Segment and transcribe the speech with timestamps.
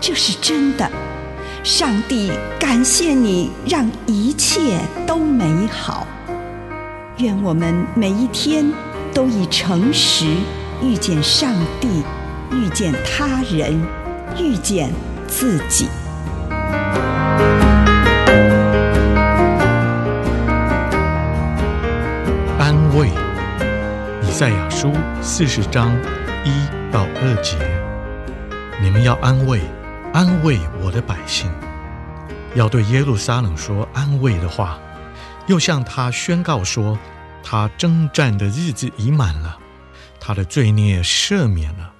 [0.00, 0.88] 这是真的，
[1.64, 6.06] 上帝感谢你，让一切都美好。
[7.18, 8.70] 愿我们每一天
[9.12, 10.26] 都以诚实
[10.82, 12.02] 遇见上帝，
[12.52, 13.80] 遇见他人，
[14.38, 14.92] 遇见
[15.26, 15.88] 自己。
[22.58, 23.08] 安慰，
[24.22, 25.90] 以赛亚书四十章
[26.44, 26.50] 一
[26.92, 27.56] 到二节，
[28.82, 29.60] 你们要安慰。
[30.16, 31.52] 安慰我的百姓，
[32.54, 34.80] 要对耶路撒冷说安慰的话，
[35.46, 36.98] 又向他宣告说，
[37.44, 39.60] 他征战的日子已满了，
[40.18, 41.92] 他的罪孽赦免了。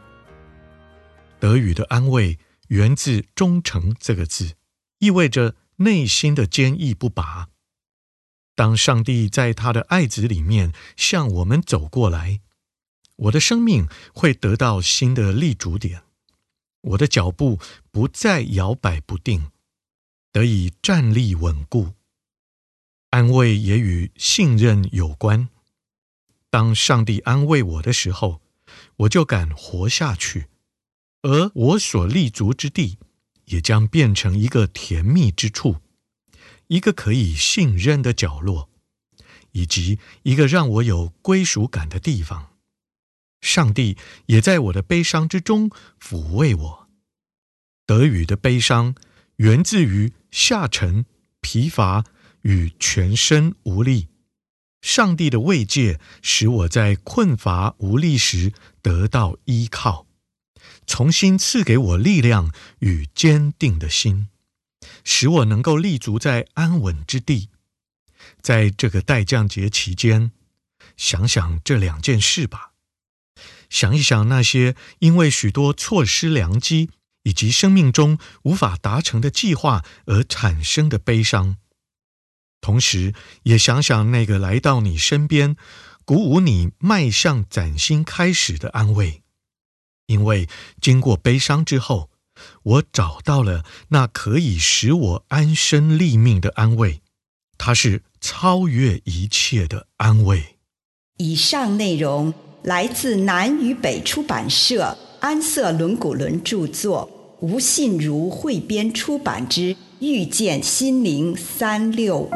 [1.39, 4.55] 德语的安慰源自“忠诚”这个字，
[5.01, 7.49] 意味着内心的坚毅不拔。
[8.55, 12.41] 当上帝在他的爱子里面向我们走过来，
[13.17, 16.05] 我的生命会得到新的立足点。
[16.87, 17.59] 我的脚步
[17.91, 19.51] 不再摇摆不定，
[20.33, 21.95] 得以站立稳固。
[23.11, 25.49] 安慰也与信任有关。
[26.51, 28.41] 当上帝安慰我的时候，
[28.99, 30.47] 我就敢活下去，
[31.23, 32.99] 而我所立足之地
[33.47, 35.77] 也将变成一个甜蜜之处，
[36.69, 38.69] 一个可以信任的角落，
[39.53, 42.53] 以及一个让我有归属感的地方。
[43.41, 43.97] 上帝
[44.27, 46.86] 也在我的悲伤之中抚慰我。
[47.87, 48.95] 德语的悲伤
[49.37, 51.07] 源自于下沉、
[51.41, 52.05] 疲乏
[52.43, 54.09] 与全身无力。
[54.83, 58.53] 上帝的慰藉使我在困乏无力时
[58.83, 60.07] 得到依靠，
[60.87, 64.29] 重新赐给我力量与坚定的心，
[65.03, 67.49] 使我能够立足在安稳之地。
[68.41, 70.31] 在这个待降节期间，
[70.97, 72.73] 想想这两件事吧。
[73.69, 76.91] 想一想那些因为许多错失良机，
[77.27, 81.57] 以及生命中无法达成的计划而产生的悲伤，
[82.61, 85.57] 同时也想想那个来到你身边，
[86.05, 89.25] 鼓舞你迈向崭新开始的安慰。
[90.07, 90.49] 因为
[90.81, 92.11] 经过悲伤之后，
[92.63, 97.03] 我找到了那可以使我安身立命的安慰，
[97.59, 100.59] 它是超越一切的安慰。
[101.17, 102.33] 以上内容
[102.63, 107.15] 来自南与北出版社安瑟伦古伦著作。
[107.41, 112.31] 吴信如汇编出版之《遇见心灵三六五》。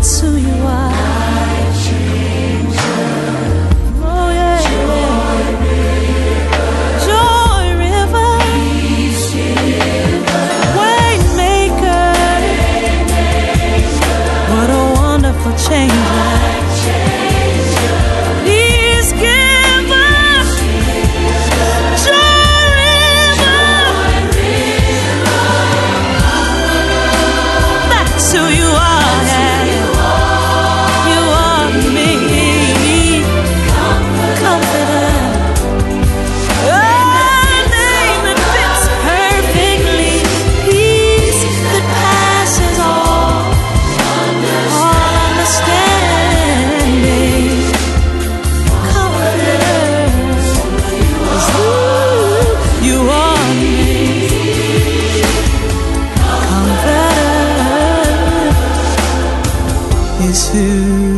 [0.00, 0.47] to you.
[60.38, 61.17] to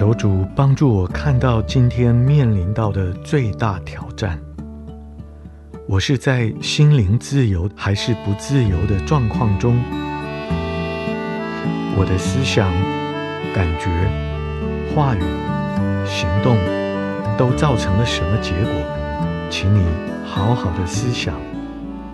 [0.00, 4.40] 求主帮助我看到今天面临到的最大挑战。
[5.86, 9.78] 我是在心灵自由还是不自由的状况中？
[11.98, 12.72] 我的思想、
[13.54, 13.90] 感觉、
[14.94, 15.20] 话语、
[16.06, 16.56] 行动
[17.36, 18.72] 都造成了什么结果？
[19.50, 19.82] 请你
[20.24, 21.34] 好好的思想，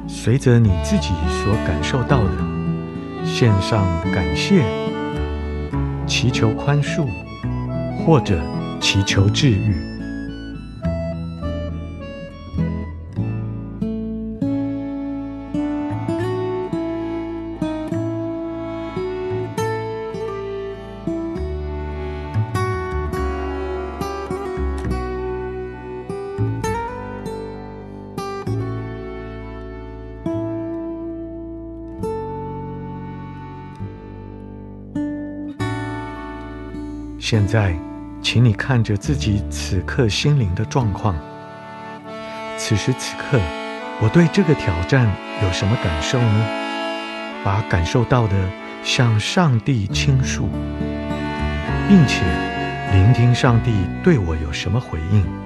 [0.09, 2.31] 随着你自己所感受到的，
[3.25, 4.65] 献上感谢，
[6.05, 7.07] 祈求宽恕。
[8.07, 8.41] 或者
[8.81, 9.97] 祈求治愈。
[37.29, 37.77] 现在，
[38.29, 41.15] 请你看着自己此刻心灵的状况。
[42.59, 43.39] 此时此刻，
[44.03, 45.07] 我对这个挑战
[45.45, 46.47] 有什么感受呢？
[47.45, 48.35] 把感受到的
[48.83, 50.49] 向上帝倾诉，
[51.87, 52.25] 并且
[52.93, 55.46] 聆听上帝对我有什么回应。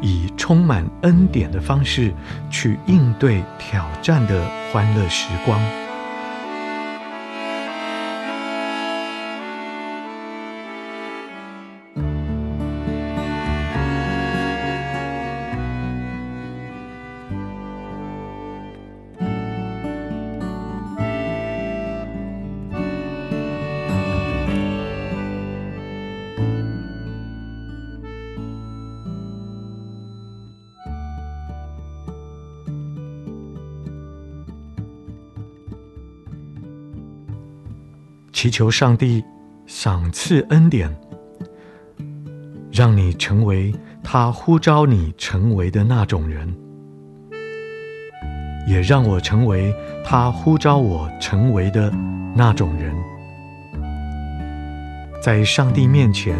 [0.00, 2.12] 以充满恩典的方式
[2.50, 5.87] 去应对挑战的欢乐时光。
[38.40, 39.24] 祈求上帝
[39.66, 40.88] 赏赐恩典，
[42.70, 46.54] 让你成为他呼召你成为的那种人，
[48.64, 51.92] 也让我成为他呼召我成为的
[52.32, 52.94] 那种人，
[55.20, 56.36] 在上帝面前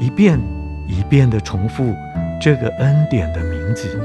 [0.00, 0.36] 一遍
[0.88, 1.94] 一遍地重复
[2.40, 3.96] 这个恩典的名字，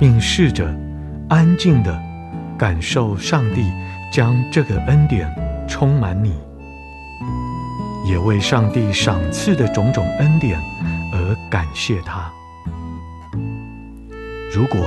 [0.00, 0.74] 并试着
[1.28, 2.02] 安静地
[2.56, 3.70] 感受上帝。
[4.12, 5.26] 将这个恩典
[5.66, 6.34] 充满你，
[8.06, 10.60] 也为上帝赏赐的种种恩典
[11.14, 12.30] 而感谢他。
[14.54, 14.78] 如果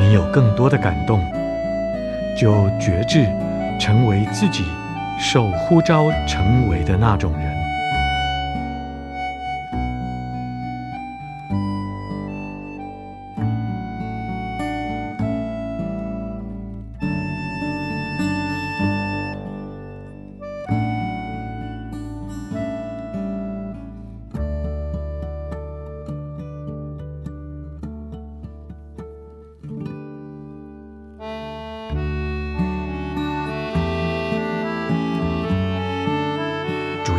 [0.00, 1.20] 你有更多的感动，
[2.34, 3.26] 就觉志
[3.78, 4.64] 成为自己
[5.20, 7.51] 受呼召成为的那种人。